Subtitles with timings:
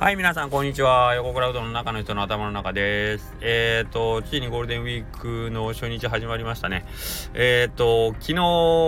[0.00, 1.14] はい、皆さん、こんにちは。
[1.16, 3.34] 横クラウドの中の人の頭の中です。
[3.42, 6.86] えっ、ー、と、ついにゴールデンウィークの初日始まりましたね。
[7.34, 8.42] えっ、ー、と、昨日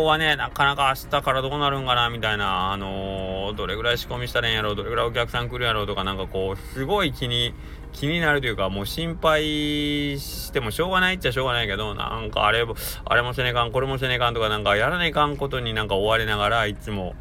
[0.07, 7.53] はね、なかなか明日からどうなるんかな、みたいな、あのー、どれぐらい仕込みしたらいいんやろう、どれぐらいお客さん来るやろうとか、なんかこう、すごい気に、
[7.93, 12.65] 気になるというか、もう心配してもしょうがないっちゃしょうがないけど、なんかあれ、
[13.05, 17.15] あれもせねえかん、これもせねえかんとか、なんかやらねかんことになんか追われながら、いつも、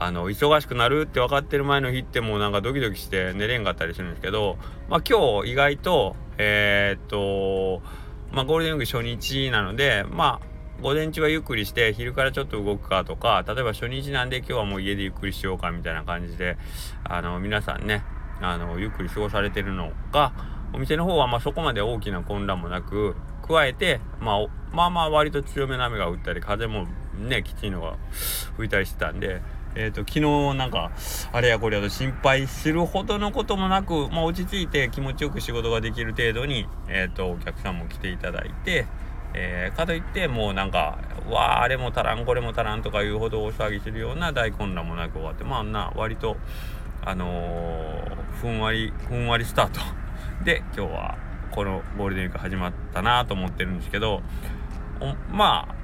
[0.00, 7.82] あの忙しくなるって分かってる前の日ってもうなんかドキドキして寝れんかったりするんですけど、まあ、今日意外とえー、っと
[8.32, 16.58] まあ、ゴールデンウィーク初日なのでまあ午前中はゆっくりして昼からちょっと動くかとか例えば初日なんで今日はもう家でゆっくりしようかみたいな感じで
[17.04, 18.02] あの皆さんね
[18.42, 20.32] あのゆっくり過ごされてるのが
[20.74, 27.96] お店の方はまそこまで大きな混乱もなく加えて、まあ、まあまあ割と強めの雨が降ったり風もねきついのが
[28.56, 29.40] 吹いたりしてたんで
[29.76, 30.90] えっ、ー、と、昨日なんか、
[31.32, 38.86] あれやこれやと心配するほどのこともなく、まあ、落ち着いて気持ちよく仕事ができる程度に、えっ、ー、と、お客さんも来ていただいて、
[39.34, 46.38] えー、かといってもうなんか、わあ、あれも足らん、これも足らんとかいうほど大騒ぎするような大混乱もなく終わって、まあんな、割と、
[47.04, 48.02] あの、
[48.40, 49.80] ふんわり、ふんわりスタート。
[50.44, 51.18] で、今日は
[51.50, 54.22] このゴールデンウィーク始まったなと思ってるんですけど、
[55.30, 55.75] まあ、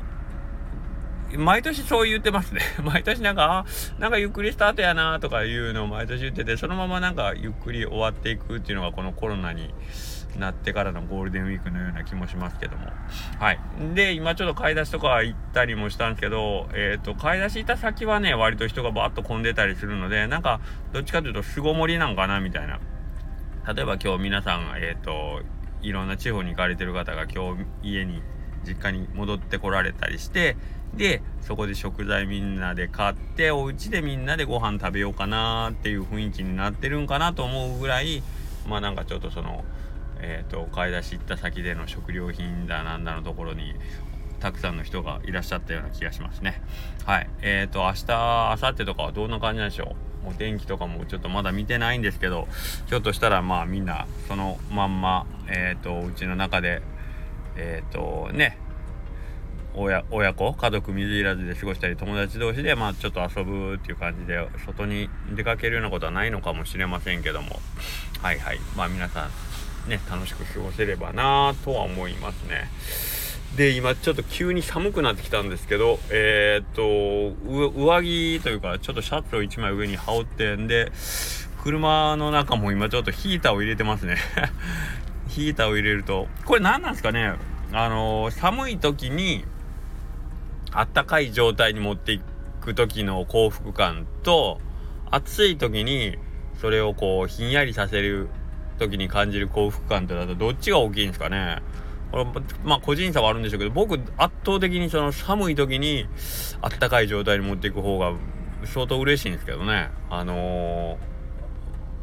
[1.37, 2.61] 毎年そう言ってますね。
[2.83, 3.65] 毎年なんか、
[3.99, 9.75] なんかゆっくりスタートやなとかいうのを毎年言ってて、そのままなんかゆっくり終わっていくっていうのがこのコロナに
[10.39, 12.87] なってからのゴールデンウィークのような気もしますけども。
[13.39, 13.59] はい。
[13.95, 20.61] で、今ちょっと買い出しとか行ったりもしたんですけど、えっ、ー、と、買い出し行った先はね、割と人がバーッと混んでたりするので、なんか、
[20.93, 22.81] どっちかというと巣ごもりなんかなみたいな。
[23.75, 25.43] 例えば今日皆さん、えっ、ー、と、
[25.83, 28.23] いろんな地方に行かれてる方が今日家に
[28.67, 30.57] 実家に戻ってこられたりして
[30.95, 38.23] でそこで食材みんなで買ってお家でみんなでご飯食べようかなっていう雰囲気になってるんかなと思うぐらい
[38.69, 39.65] まあなんかちょっとその
[40.21, 43.75] えっ、ー、と買い出し行った先での食料品だなんだのところに
[44.39, 46.61] たくさんの人がいらっしゃったような気がしますね。
[47.05, 47.31] はい。
[47.43, 50.25] えっ、ー、と、明日、明後日とかはどんな感じなんでしょう？
[50.25, 52.49] もう天気とかもちょっとまだ見てないんですけど、
[52.87, 56.83] ひょっとしたらまあみんなそのまんま、えっ、ー、と、うちの中で
[57.57, 58.59] えっ、ー、とね
[59.75, 60.03] 親
[60.35, 67.59] 子家族水入らずで過ごしたり友達同士でまあちょっと遊ぶっていう感じで外に出かけるようなことはないのかもしれませんけども。
[68.21, 68.59] はいはい。
[68.77, 69.29] まあ皆さ
[69.87, 72.69] んね楽しく過ごせればなとは思いますね。
[73.57, 77.35] で今ちょっと急に寒くなってきたんですけどえー、っと
[77.79, 80.91] 上着というかちょっとシャツを1枚上に羽織ってんで
[81.63, 84.17] 車の中も今ちょっとヒーターを入れてますね。
[85.33, 86.29] ヒーターを入れると。
[86.45, 87.35] これ何なんですかね？
[87.73, 89.45] あのー、寒い時に
[90.73, 92.21] あったかい状態に持ってい
[92.61, 94.61] く時の幸福感と
[95.11, 96.19] 暑い時に
[96.61, 98.29] それをこうひんやりさせる
[98.79, 101.63] 時に感じる幸福感ってだとどっちが大きいんですかね？
[102.11, 102.27] これ
[102.63, 106.07] まあ個人差はあるんでしょうけど僕圧倒的にその寒い時に
[106.61, 108.13] あったかい状態に持っていく方が
[108.67, 109.91] 相当嬉しいんですけどね。
[110.11, 111.12] あのー、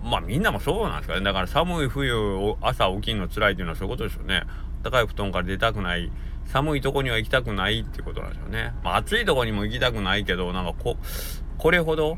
[0.04, 4.44] まあみんなもそうなんですかねだから寒い冬を朝起きるの辛いっていうのはそういうことですよね
[4.84, 6.12] 高い布団から出たくない
[6.52, 8.74] 寒いとこには行きたくないっていうことなんですよね。
[8.84, 10.98] まあ、暑いとこにも行きたくないけど、なんかこ、
[11.60, 12.18] これほど、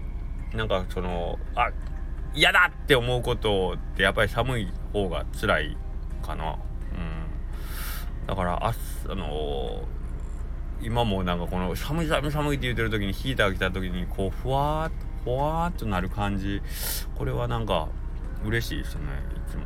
[0.53, 1.69] なんかその、あ、
[2.34, 5.78] 嫌だって思うことってやっぱり寒い方が辛い
[6.25, 6.53] かな。
[6.53, 8.28] うん。
[8.28, 8.74] だから、あ
[9.09, 16.62] あのー、今もなんかこの寒い寒い寒いって言ってる時にヒーターが来た時にこうふわーっとふわーっとなる感じ。
[17.16, 17.88] これはなんか
[18.46, 19.02] 嬉しいですね
[19.36, 19.64] いつも。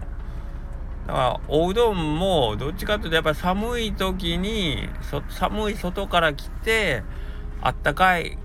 [1.07, 4.89] だからおうどんもどっちかっていうとやっぱり寒い時に
[5.29, 7.03] 寒い外から来て
[7.61, 8.37] あったかい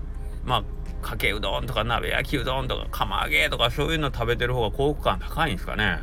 [0.45, 0.63] まあ
[1.05, 5.97] かけうどんとか鍋焼きうどんとか釜揚げとかそういうの食べてる方が幸福感高いんですかね。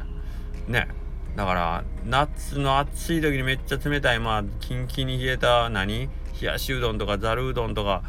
[0.67, 0.89] ね。
[1.37, 6.09] だから夏の暑い時にめっちゃ冷たいまあキンキンに冷えた何？
[6.41, 8.03] 冷やしうどんとかざるうどんとか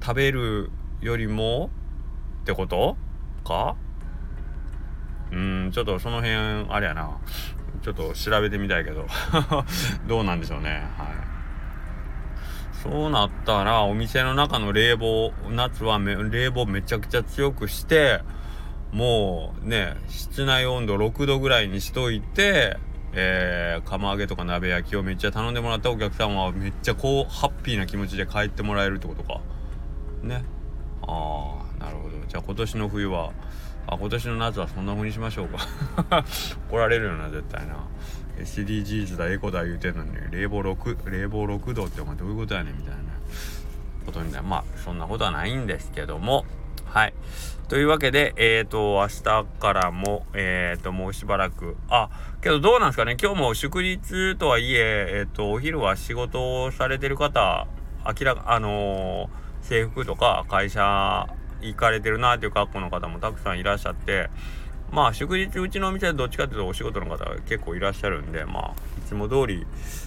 [0.00, 0.70] 食べる
[1.00, 1.70] よりも
[2.40, 2.96] ってこと？
[3.44, 3.76] か？
[5.32, 6.34] うんちょっとその辺
[6.70, 7.18] あれやな。
[7.82, 9.06] ちょっと調べてみたいけど。
[10.06, 10.82] どうなんでしょうね。
[10.98, 11.30] はい。
[12.82, 18.22] そうなったらお店の中の冷房夏は冷房めちゃくちゃ強くして
[18.90, 22.78] もうね室内温度6度ぐらいにしといて
[23.12, 29.40] えー、釜揚げとか鍋焼きをめっちゃ頼んでもらったお客さんはめっちゃこうハッピーな気持ちで帰ってもらえるってことか。
[30.22, 30.44] ね。
[31.02, 32.16] ああなるほど。
[32.28, 33.32] じゃあ今年の冬は
[33.86, 35.58] あ今年の夏はそんな風にしましょうか。
[36.70, 37.76] 怒られるよな絶対な。
[38.38, 40.12] SDGs だエコだ言うてんのに。
[40.30, 43.00] 冷房6冷房6度ってお前どういうことやねんみたいな。
[44.06, 46.44] ことになまあそんなことはないんですけども。
[46.84, 47.14] はい。
[47.68, 52.10] というわけで、えっ、ー、と、明日からも、えっ、ー、と、もうしばらく、あ、
[52.40, 57.68] けどどうなんですかね、今日も祝日とはいえ、えっ、ー、と、お昼は仕事をされてる方、
[58.04, 59.30] 明らか、あの
[59.62, 61.28] 制服とか会社
[61.62, 64.30] 行かれてるなっていう格好の方もたくさんいらっしゃって、
[64.92, 69.66] まあ祝日うちのお店はどっちかっていうとお仕事の方が結構いらっしゃるんでまあいつも通り、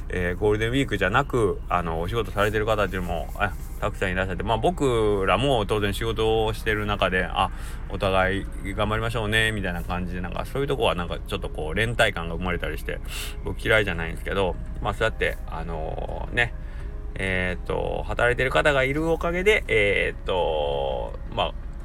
[0.09, 3.29] えー、ゴールデンウィークじゃなくあのお仕事されてる方っていうのも
[3.79, 7.49] たくさんいらっしゃってまあ僕らも当然仕事をしてる中であ
[7.89, 8.45] お互い
[8.75, 12.99] 頑張りましょうねみたいな感じでなんかそういうとこはなんかちょっとこう連帯感が生まれたりして
[13.45, 16.53] 僕嫌いじゃないんですけどまあそうやってあのー、ね
[17.15, 21.13] えっ、と働いてる方がいるおかげでえっ、と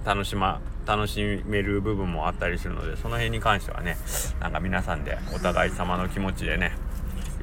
[0.08, 3.98] 楽しま楽しめる部分もあったりするのでその辺に関してはね
[4.40, 6.72] なんか皆さんでお互い様の気持ちでね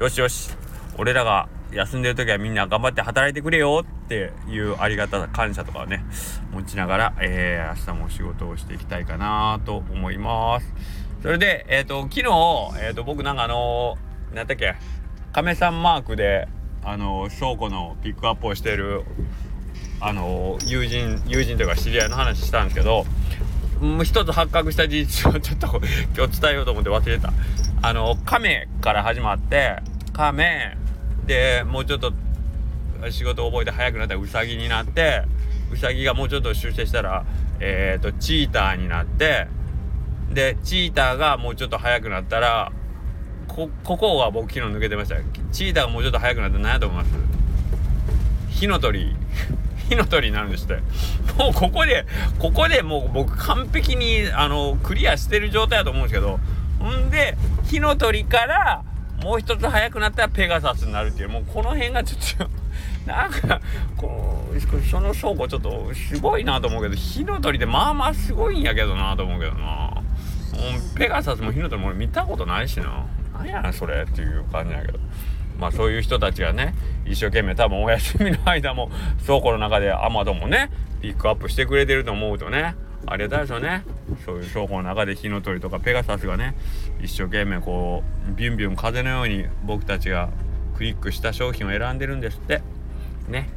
[0.00, 0.50] よしよし
[0.98, 6.04] 俺らが休んでる時はみんな頑張って働いてくれよっていうありがたさ感謝とかをね
[6.52, 10.74] 持ちながら、えー、明日も仕事をしていきたいかなと思います。
[11.22, 12.22] それでえっ、ー、と昨日、
[12.84, 14.74] えーと、僕なんかあのー、何だっけ
[15.32, 16.48] 亀さんマークで
[16.82, 19.04] あの倉庫のピックアップをしてる
[20.00, 23.06] あの友人友人というか知り合いの話したんですけど
[23.80, 25.66] もう一つ発覚した事実をちょっと
[26.16, 27.32] 今日伝えようと思って忘れた。
[27.82, 29.76] あの亀から始まって
[30.12, 30.76] 亀
[31.26, 32.12] でもうちょっと
[33.10, 35.22] 仕事覚えて早くなったらウサギになって
[35.70, 37.24] ウサギがもうちょっと出世したら
[37.60, 39.46] えっ、ー、とチーターになって
[40.32, 42.72] でチーターがもうちょっと早くなったら
[43.46, 45.16] こここは僕昨日抜けてました。
[45.52, 47.12] チーターがもうちょっと早くなったら何やと思います？
[48.48, 49.14] 火の鳥。
[49.88, 50.74] 火の鳥になるんですって。
[51.38, 52.06] もうここで
[52.38, 56.38] ここでもう僕完璧にあのクリアしてる状態だと思うんですけど。
[56.78, 58.84] ほんで火の鳥から
[59.22, 61.28] もう一つ早くなったらペガサスになるっていう。
[61.28, 62.50] もうこの辺がちょっと
[63.10, 63.60] なんか
[63.96, 70.02] こうその証拠ちょっとすごいなと思うけど火の鳥ってまあまあすごいんやけどなと思うけどな。
[70.96, 73.04] ペガサスも火の鳥も俺見たことないしな。
[73.34, 74.98] 何やねんそれっていう感じやけど。
[75.58, 76.74] まあそういう人たちがね
[77.06, 78.90] 一生懸命多分お休みの間も
[79.24, 80.70] 倉庫の中でアマゾンもね
[81.00, 82.74] ピックアップしてくれてると思うとね
[83.06, 83.84] ありがたいですよね。
[84.24, 86.56] そういう倉庫の中で火の鳥とかペガサスがね
[87.00, 90.30] 一生懸命こうビュンビュン風のように僕たちが
[90.76, 92.62] クリックした商品を選んでるんですって。
[93.28, 93.48] ね。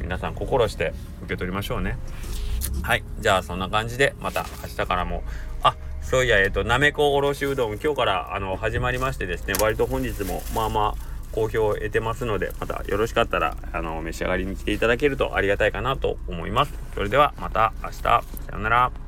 [0.00, 1.96] 皆さん心して受け取りましょうね。
[2.82, 3.04] はい。
[3.18, 5.22] じゃあそんな感じでまた明日からも。
[5.62, 16.74] あそういやえっ、ー、となめこおろしうどん今日からあの始まりましてですね割と本日もまあまあ好評を得てますので、またよろしかったら、あの、召し上がりに来ていただけるとありがたいかなと思います。
[16.94, 18.22] それではまた明日、さ
[18.52, 19.07] ようなら。